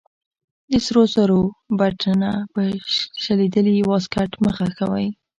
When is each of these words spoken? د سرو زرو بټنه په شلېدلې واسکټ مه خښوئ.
د 0.71 0.73
سرو 0.85 1.03
زرو 1.13 1.41
بټنه 1.79 2.31
په 2.53 2.61
شلېدلې 3.23 3.75
واسکټ 3.89 4.31
مه 4.43 4.51
خښوئ. 4.57 5.07